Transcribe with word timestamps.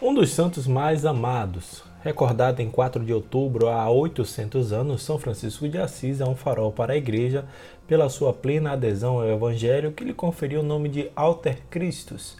Um 0.00 0.14
dos 0.14 0.30
santos 0.30 0.68
mais 0.68 1.04
amados, 1.04 1.82
recordado 2.04 2.60
em 2.60 2.70
4 2.70 3.04
de 3.04 3.12
outubro 3.12 3.66
há 3.66 3.90
800 3.90 4.72
anos, 4.72 5.02
São 5.02 5.18
Francisco 5.18 5.68
de 5.68 5.76
Assis 5.76 6.20
é 6.20 6.24
um 6.24 6.36
farol 6.36 6.70
para 6.70 6.92
a 6.92 6.96
Igreja 6.96 7.44
pela 7.84 8.08
sua 8.08 8.32
plena 8.32 8.70
adesão 8.70 9.18
ao 9.18 9.28
Evangelho 9.28 9.90
que 9.90 10.04
lhe 10.04 10.14
conferiu 10.14 10.60
o 10.60 10.62
nome 10.62 10.88
de 10.88 11.10
Alter 11.16 11.58
Christus, 11.68 12.36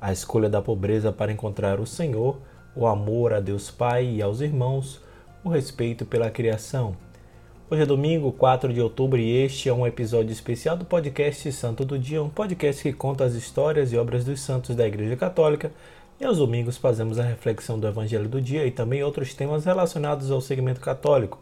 a 0.00 0.12
escolha 0.12 0.48
da 0.48 0.60
pobreza 0.60 1.12
para 1.12 1.30
encontrar 1.30 1.78
o 1.78 1.86
Senhor, 1.86 2.38
o 2.74 2.88
amor 2.88 3.32
a 3.32 3.38
Deus 3.38 3.70
Pai 3.70 4.04
e 4.04 4.20
aos 4.20 4.40
irmãos, 4.40 5.00
o 5.44 5.48
respeito 5.48 6.04
pela 6.04 6.28
criação. 6.28 6.96
Hoje 7.70 7.82
é 7.82 7.86
domingo, 7.86 8.32
4 8.32 8.72
de 8.72 8.80
outubro, 8.80 9.20
e 9.20 9.44
este 9.44 9.68
é 9.68 9.72
um 9.72 9.86
episódio 9.86 10.32
especial 10.32 10.76
do 10.76 10.84
podcast 10.84 11.52
Santo 11.52 11.84
do 11.84 11.96
Dia, 11.96 12.20
um 12.20 12.28
podcast 12.28 12.82
que 12.82 12.92
conta 12.92 13.22
as 13.22 13.34
histórias 13.34 13.92
e 13.92 13.96
obras 13.96 14.24
dos 14.24 14.40
santos 14.40 14.74
da 14.74 14.86
Igreja 14.88 15.16
Católica 15.16 15.70
e 16.20 16.24
aos 16.24 16.38
domingos 16.38 16.76
fazemos 16.76 17.18
a 17.18 17.22
reflexão 17.22 17.78
do 17.78 17.86
Evangelho 17.86 18.28
do 18.28 18.40
dia 18.40 18.66
e 18.66 18.70
também 18.70 19.02
outros 19.02 19.34
temas 19.34 19.64
relacionados 19.64 20.30
ao 20.30 20.40
segmento 20.40 20.80
católico. 20.80 21.38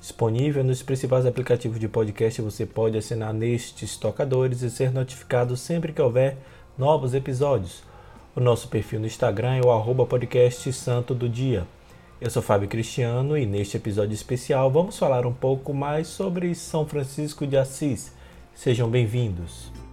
Disponível 0.00 0.62
nos 0.62 0.82
principais 0.82 1.26
aplicativos 1.26 1.80
de 1.80 1.88
podcast, 1.88 2.40
você 2.40 2.64
pode 2.64 2.96
assinar 2.96 3.32
nestes 3.32 3.96
tocadores 3.96 4.62
e 4.62 4.70
ser 4.70 4.92
notificado 4.92 5.56
sempre 5.56 5.92
que 5.92 6.00
houver 6.00 6.36
novos 6.76 7.14
episódios. 7.14 7.82
O 8.34 8.40
nosso 8.40 8.68
perfil 8.68 9.00
no 9.00 9.06
Instagram 9.06 9.56
é 9.56 9.66
o 9.66 9.70
arroba 9.70 10.06
podcast 10.06 10.72
Santo 10.72 11.14
do 11.14 11.28
Dia. 11.28 11.66
Eu 12.20 12.30
sou 12.30 12.42
Fábio 12.42 12.68
Cristiano 12.68 13.36
e 13.36 13.44
neste 13.44 13.76
episódio 13.76 14.14
especial 14.14 14.70
vamos 14.70 14.98
falar 14.98 15.26
um 15.26 15.32
pouco 15.32 15.74
mais 15.74 16.06
sobre 16.06 16.54
São 16.54 16.86
Francisco 16.86 17.46
de 17.46 17.56
Assis. 17.56 18.12
Sejam 18.54 18.88
bem-vindos. 18.88 19.85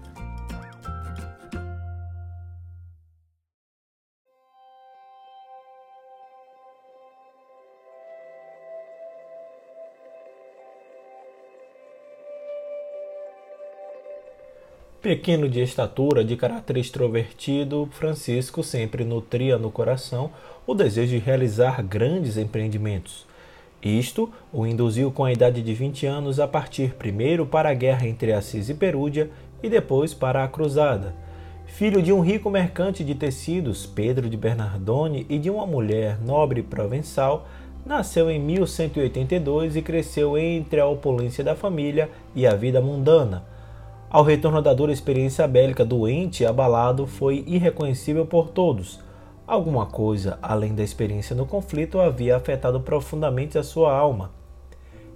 Pequeno 15.04 15.50
de 15.50 15.60
estatura, 15.60 16.24
de 16.24 16.38
caráter 16.38 16.78
extrovertido, 16.78 17.90
Francisco 17.92 18.64
sempre 18.64 19.04
nutria 19.04 19.58
no 19.58 19.70
coração 19.70 20.32
o 20.66 20.74
desejo 20.74 21.12
de 21.12 21.18
realizar 21.18 21.84
grandes 21.84 22.38
empreendimentos. 22.38 23.28
Isto 23.84 24.32
o 24.54 24.66
induziu 24.66 25.12
com 25.12 25.26
a 25.26 25.34
idade 25.34 25.62
de 25.62 25.74
20 25.74 26.06
anos 26.06 26.40
a 26.40 26.48
partir 26.48 26.94
primeiro 26.94 27.46
para 27.46 27.68
a 27.68 27.74
guerra 27.74 28.08
entre 28.08 28.32
Assis 28.32 28.70
e 28.70 28.74
Perúdia 28.74 29.30
e 29.62 29.68
depois 29.68 30.14
para 30.14 30.42
a 30.42 30.48
Cruzada. 30.48 31.14
Filho 31.66 32.02
de 32.02 32.14
um 32.14 32.22
rico 32.22 32.50
mercante 32.50 33.04
de 33.04 33.14
tecidos, 33.14 33.86
Pedro 33.86 34.30
de 34.30 34.38
Bernardone, 34.38 35.26
e 35.28 35.38
de 35.38 35.50
uma 35.50 35.68
mulher 35.68 36.18
nobre 36.22 36.64
provençal, 36.64 37.46
nasceu 37.86 38.32
em 38.32 38.40
1182 38.40 39.76
e 39.76 39.82
cresceu 39.82 40.38
entre 40.38 40.80
a 40.80 40.88
opulência 40.88 41.44
da 41.44 41.58
família 41.58 42.10
e 42.34 42.48
a 42.48 42.56
vida 42.56 42.80
mundana 42.80 43.52
ao 44.14 44.24
retorno 44.24 44.62
da 44.62 44.76
dura 44.76 44.92
experiência 44.92 45.48
bélica, 45.48 45.84
doente 45.84 46.44
e 46.44 46.46
abalado, 46.46 47.08
foi 47.08 47.44
irreconhecível 47.48 48.28
por 48.28 48.52
todos. 48.52 49.00
Alguma 49.48 49.88
coisa, 49.88 50.38
além 50.40 50.76
da 50.76 50.84
experiência 50.84 51.36
no 51.36 51.48
conflito, 51.48 52.00
havia 52.00 52.38
afetado 52.38 52.80
profundamente 52.80 53.58
a 53.58 53.64
sua 53.64 53.92
alma. 53.92 54.30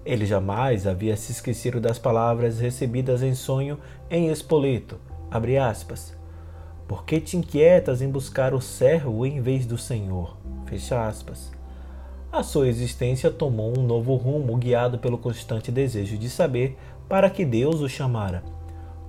Ele 0.03 0.25
jamais 0.25 0.87
havia 0.87 1.15
se 1.15 1.31
esquecido 1.31 1.79
das 1.79 1.99
palavras 1.99 2.59
recebidas 2.59 3.21
em 3.21 3.35
sonho 3.35 3.77
em 4.09 4.29
Espoleto. 4.29 4.97
Aspas, 5.61 6.17
Por 6.87 7.05
que 7.05 7.19
te 7.19 7.37
inquietas 7.37 8.02
em 8.02 8.09
buscar 8.09 8.52
o 8.55 8.59
servo 8.59 9.27
em 9.27 9.39
vez 9.39 9.67
do 9.67 9.77
Senhor? 9.77 10.36
Fecha 10.65 11.07
aspas. 11.07 11.52
A 12.31 12.41
sua 12.41 12.67
existência 12.67 13.30
tomou 13.30 13.77
um 13.77 13.83
novo 13.83 14.15
rumo, 14.15 14.57
guiado 14.57 14.97
pelo 14.97 15.19
constante 15.19 15.71
desejo 15.71 16.17
de 16.17 16.31
saber 16.31 16.75
para 17.07 17.30
que 17.30 17.45
Deus 17.45 17.80
o 17.80 17.87
chamara. 17.87 18.56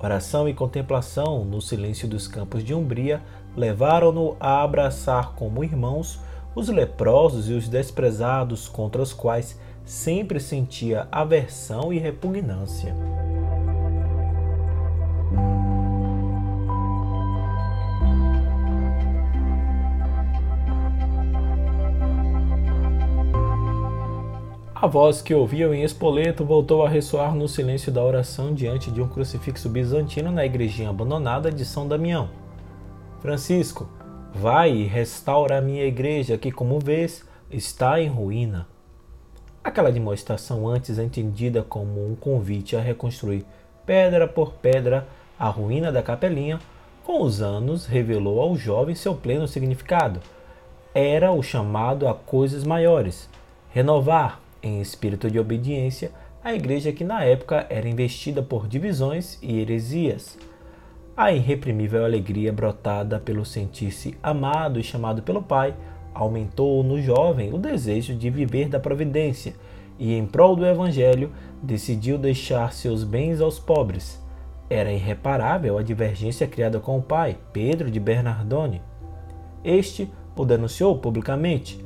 Oração 0.00 0.48
e 0.48 0.54
contemplação 0.54 1.44
no 1.44 1.60
silêncio 1.60 2.06
dos 2.06 2.28
campos 2.28 2.62
de 2.62 2.72
Umbria 2.72 3.20
levaram-no 3.56 4.36
a 4.38 4.62
abraçar 4.62 5.32
como 5.34 5.64
irmãos 5.64 6.20
os 6.54 6.68
leprosos 6.68 7.48
e 7.48 7.52
os 7.52 7.68
desprezados 7.68 8.68
contra 8.68 9.02
os 9.02 9.12
quais 9.12 9.58
sempre 9.84 10.38
sentia 10.38 11.08
aversão 11.10 11.92
e 11.92 11.98
repugnância. 11.98 12.94
A 24.80 24.86
voz 24.86 25.20
que 25.20 25.34
ouviam 25.34 25.74
em 25.74 25.82
Espoleto 25.82 26.44
voltou 26.44 26.86
a 26.86 26.88
ressoar 26.88 27.34
no 27.34 27.48
silêncio 27.48 27.90
da 27.90 28.00
oração 28.00 28.54
diante 28.54 28.92
de 28.92 29.02
um 29.02 29.08
crucifixo 29.08 29.68
bizantino 29.68 30.30
na 30.30 30.46
igrejinha 30.46 30.90
abandonada 30.90 31.50
de 31.50 31.64
São 31.64 31.88
Damião. 31.88 32.28
Francisco, 33.20 33.88
vai 34.32 34.70
e 34.70 34.84
restaura 34.84 35.58
a 35.58 35.60
minha 35.60 35.84
igreja 35.84 36.38
que, 36.38 36.52
como 36.52 36.78
vês, 36.78 37.24
está 37.50 38.00
em 38.00 38.06
ruína. 38.06 38.68
Aquela 39.64 39.90
demonstração 39.90 40.68
antes 40.68 40.96
entendida 40.96 41.60
como 41.60 42.08
um 42.08 42.14
convite 42.14 42.76
a 42.76 42.80
reconstruir 42.80 43.44
pedra 43.84 44.28
por 44.28 44.52
pedra 44.52 45.08
a 45.36 45.48
ruína 45.48 45.90
da 45.90 46.04
capelinha, 46.04 46.60
com 47.04 47.20
os 47.22 47.42
anos 47.42 47.84
revelou 47.84 48.40
ao 48.40 48.54
jovem 48.54 48.94
seu 48.94 49.16
pleno 49.16 49.48
significado. 49.48 50.20
Era 50.94 51.32
o 51.32 51.42
chamado 51.42 52.06
a 52.06 52.14
coisas 52.14 52.62
maiores, 52.62 53.28
renovar, 53.70 54.40
em 54.62 54.80
espírito 54.80 55.30
de 55.30 55.38
obediência, 55.38 56.10
a 56.42 56.54
igreja 56.54 56.92
que 56.92 57.04
na 57.04 57.24
época 57.24 57.66
era 57.68 57.88
investida 57.88 58.42
por 58.42 58.66
divisões 58.68 59.38
e 59.42 59.60
heresias. 59.60 60.38
A 61.16 61.32
irreprimível 61.32 62.04
alegria 62.04 62.52
brotada 62.52 63.18
pelo 63.18 63.44
sentir-se 63.44 64.16
amado 64.22 64.78
e 64.78 64.84
chamado 64.84 65.22
pelo 65.22 65.42
Pai 65.42 65.74
aumentou 66.14 66.82
no 66.82 67.00
jovem 67.00 67.52
o 67.52 67.58
desejo 67.58 68.14
de 68.14 68.30
viver 68.30 68.68
da 68.68 68.78
providência 68.78 69.54
e, 69.98 70.14
em 70.14 70.26
prol 70.26 70.54
do 70.54 70.64
Evangelho, 70.64 71.32
decidiu 71.62 72.16
deixar 72.16 72.72
seus 72.72 73.02
bens 73.02 73.40
aos 73.40 73.58
pobres. 73.58 74.22
Era 74.70 74.92
irreparável 74.92 75.76
a 75.76 75.82
divergência 75.82 76.46
criada 76.46 76.78
com 76.78 76.98
o 76.98 77.02
pai, 77.02 77.36
Pedro 77.52 77.90
de 77.90 77.98
Bernardone. 77.98 78.82
Este 79.64 80.08
o 80.36 80.44
denunciou 80.44 80.96
publicamente 80.98 81.84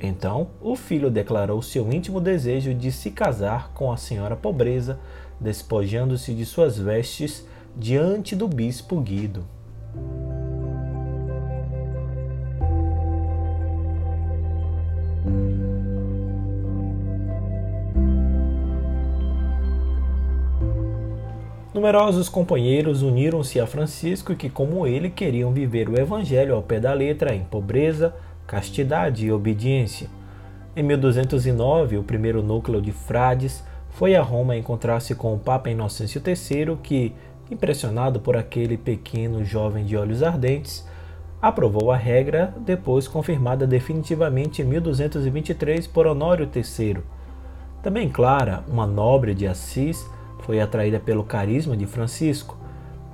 então, 0.00 0.48
o 0.60 0.76
filho 0.76 1.10
declarou 1.10 1.60
seu 1.60 1.92
íntimo 1.92 2.20
desejo 2.20 2.72
de 2.72 2.92
se 2.92 3.10
casar 3.10 3.72
com 3.72 3.90
a 3.90 3.96
senhora 3.96 4.36
pobreza, 4.36 4.98
despojando-se 5.40 6.32
de 6.32 6.46
suas 6.46 6.78
vestes 6.78 7.46
diante 7.76 8.36
do 8.36 8.46
bispo 8.46 9.00
Guido. 9.00 9.44
Numerosos 21.74 22.28
companheiros 22.28 23.02
uniram-se 23.02 23.60
a 23.60 23.66
Francisco 23.66 24.34
que, 24.34 24.50
como 24.50 24.84
ele, 24.84 25.10
queriam 25.10 25.52
viver 25.52 25.88
o 25.88 25.96
Evangelho 25.96 26.56
ao 26.56 26.62
pé 26.62 26.80
da 26.80 26.92
letra 26.92 27.32
em 27.32 27.44
pobreza, 27.44 28.14
castidade 28.48 29.26
e 29.26 29.30
obediência. 29.30 30.08
Em 30.74 30.82
1209, 30.82 31.98
o 31.98 32.02
primeiro 32.02 32.42
núcleo 32.42 32.80
de 32.80 32.92
frades 32.92 33.62
foi 33.90 34.16
a 34.16 34.22
Roma 34.22 34.56
encontrar-se 34.56 35.14
com 35.14 35.34
o 35.34 35.38
Papa 35.38 35.68
Inocêncio 35.68 36.22
III, 36.24 36.76
que, 36.82 37.12
impressionado 37.50 38.20
por 38.20 38.36
aquele 38.36 38.78
pequeno 38.78 39.44
jovem 39.44 39.84
de 39.84 39.96
olhos 39.96 40.22
ardentes, 40.22 40.86
aprovou 41.42 41.92
a 41.92 41.96
regra, 41.96 42.54
depois 42.58 43.06
confirmada 43.06 43.66
definitivamente 43.66 44.62
em 44.62 44.64
1223 44.64 45.86
por 45.86 46.06
Honório 46.06 46.48
III. 46.54 46.98
Também 47.82 48.08
Clara, 48.08 48.64
uma 48.66 48.86
nobre 48.86 49.34
de 49.34 49.46
Assis, 49.46 50.08
foi 50.40 50.58
atraída 50.60 50.98
pelo 50.98 51.22
carisma 51.22 51.76
de 51.76 51.86
Francisco. 51.86 52.56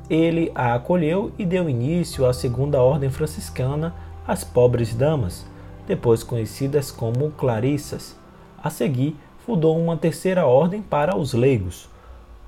Ele 0.09 0.53
a 0.55 0.75
acolheu 0.75 1.33
e 1.37 1.45
deu 1.45 1.69
início 1.69 2.25
à 2.25 2.33
Segunda 2.33 2.81
Ordem 2.81 3.11
Franciscana, 3.11 3.95
as 4.27 4.45
pobres 4.45 4.95
damas, 4.95 5.45
depois 5.87 6.23
conhecidas 6.23 6.91
como 6.91 7.31
clarissas. 7.33 8.17
A 8.63 8.71
seguir, 8.71 9.17
fundou 9.45 9.79
uma 9.79 9.97
terceira 9.97 10.47
ordem 10.47 10.81
para 10.81 11.17
os 11.17 11.35
leigos. 11.35 11.89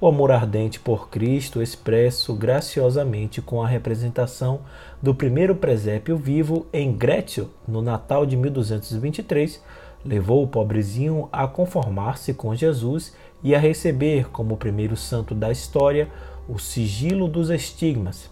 O 0.01 0.07
amor 0.07 0.31
ardente 0.31 0.79
por 0.79 1.09
Cristo, 1.09 1.63
expresso 1.63 2.35
graciosamente 2.35 3.41
com 3.41 3.63
a 3.63 3.67
representação 3.67 4.61
do 5.01 5.15
primeiro 5.15 5.55
presépio 5.55 6.17
vivo 6.17 6.67
em 6.73 6.93
Grécio, 6.93 7.51
no 7.67 7.81
Natal 7.81 8.27
de 8.27 8.37
1223, 8.37 9.63
levou 10.05 10.43
o 10.43 10.49
pobrezinho 10.49 11.29
a 11.33 11.49
conformar-se 11.49 12.35
com 12.35 12.55
Jesus 12.55 13.15
e 13.43 13.55
a 13.55 13.59
receber, 13.59 14.29
como 14.31 14.57
primeiro 14.57 14.97
santo 14.97 15.35
da 15.35 15.51
história, 15.51 16.09
o 16.49 16.59
sigilo 16.59 17.27
dos 17.27 17.51
estigmas, 17.51 18.31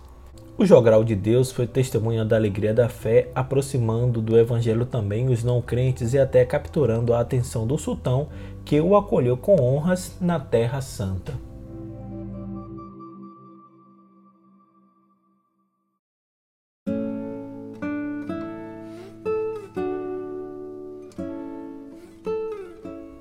O 0.57 0.65
jogral 0.65 1.03
de 1.03 1.17
Deus 1.17 1.51
foi 1.51 1.67
testemunha 1.67 2.25
da 2.25 2.37
alegria 2.37 2.73
da 2.73 2.89
fé, 2.89 3.29
aproximando 3.35 4.23
do 4.23 4.39
evangelho 4.39 4.87
também 4.87 5.29
os 5.29 5.43
não 5.43 5.61
crentes 5.61 6.15
e 6.15 6.19
até 6.19 6.45
capturando 6.45 7.13
a 7.13 7.19
atenção 7.19 7.67
do 7.67 7.77
sultão, 7.77 8.29
que 8.65 8.81
o 8.81 8.97
acolheu 8.97 9.37
com 9.37 9.61
honras 9.61 10.17
na 10.21 10.39
Terra 10.39 10.81
Santa. 10.81 11.35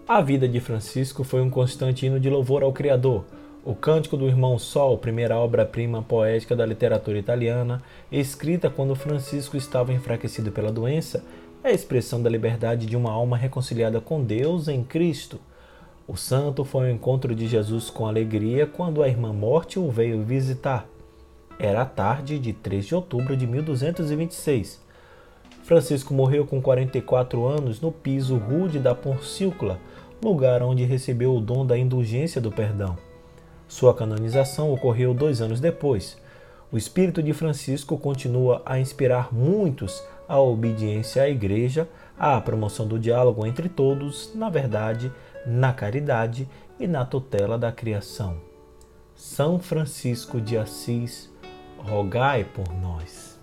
A 0.08 0.22
vida 0.22 0.48
de 0.48 0.60
Francisco 0.60 1.24
foi 1.24 1.42
um 1.42 1.50
constante 1.50 2.06
hino 2.06 2.20
de 2.20 2.30
louvor 2.30 2.62
ao 2.62 2.72
Criador. 2.72 3.26
O 3.65 3.74
Cântico 3.74 4.18
do 4.18 4.27
Irmão 4.27 4.60
Sol, 4.60 4.98
primeira 4.98 5.38
obra-prima 5.38 6.01
poética 6.01 6.54
da 6.54 6.65
literatura 6.65 7.18
italiana, 7.18 7.81
escrita 8.12 8.69
quando 8.69 8.94
Francisco 8.94 9.56
estava 9.56 9.94
enfraquecido 9.94 10.51
pela 10.51 10.69
doença, 10.69 11.24
é 11.63 11.69
a 11.69 11.71
expressão 11.71 12.21
da 12.21 12.30
liberdade 12.30 12.86
de 12.86 12.98
uma 12.98 13.10
alma 13.10 13.38
reconciliada 13.38 14.01
com 14.01 14.21
Deus 14.21 14.68
em 14.68 14.83
Cristo. 14.83 15.39
O 16.06 16.18
santo 16.18 16.65
foi 16.65 16.88
ao 16.89 16.94
encontro 16.94 17.33
de 17.33 17.48
Jesus 17.48 17.89
com 17.89 18.06
alegria 18.06 18.68
quando 18.68 19.01
a 19.01 19.07
irmã 19.07 19.31
Morte 19.31 19.80
o 19.80 19.89
veio 19.89 20.21
visitar. 20.24 20.86
Era 21.57 21.83
a 21.83 21.86
tarde 21.86 22.39
de 22.39 22.51
3 22.51 22.86
de 22.86 22.95
outubro 22.95 23.38
de 23.38 23.48
1226. 23.48 24.81
Francisco 25.63 26.13
morreu 26.13 26.45
com 26.45 26.62
44 26.62 27.48
anos 27.48 27.80
no 27.80 27.94
piso 27.94 28.36
rude 28.36 28.77
da 28.77 28.94
Porcíncula, 28.94 29.80
lugar 30.21 30.62
onde 30.62 30.83
recebeu 30.83 31.33
o 31.33 31.39
dom 31.39 31.65
da 31.65 31.77
indulgência 31.77 32.42
do 32.42 32.51
perdão. 32.51 32.98
Sua 33.74 33.92
canonização 33.92 34.72
ocorreu 34.72 35.16
dois 35.16 35.42
anos 35.42 35.60
depois. 35.60 36.16
O 36.72 36.78
espírito 36.78 37.24
de 37.24 37.34
Francisco 37.34 37.98
continua 37.98 38.62
a 38.68 38.80
inspirar 38.80 39.34
muitos 39.34 40.00
à 40.30 40.40
obediência 40.40 41.24
à 41.24 41.28
Igreja, 41.28 41.90
à 42.16 42.40
promoção 42.40 42.88
do 42.88 43.00
diálogo 43.00 43.48
entre 43.48 43.68
todos, 43.68 44.31
na 44.36 44.48
verdade, 44.48 45.12
na 45.44 45.74
caridade 45.74 46.48
e 46.80 46.86
na 46.86 47.04
tutela 47.04 47.58
da 47.58 47.72
criação. 47.72 48.38
São 49.16 49.58
Francisco 49.58 50.40
de 50.40 50.56
Assis, 50.56 51.28
rogai 51.80 52.44
por 52.44 52.72
nós. 52.80 53.40